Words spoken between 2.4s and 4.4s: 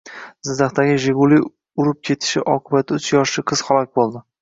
oqibatidauchyoshli qiz halok bo‘ldi